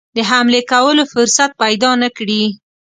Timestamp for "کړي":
2.17-2.43